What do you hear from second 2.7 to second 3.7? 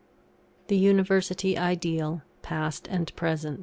AND PRESENT.